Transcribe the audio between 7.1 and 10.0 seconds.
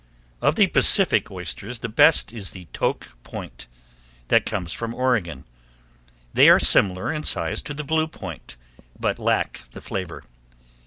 in size to the Blue Point, but lack the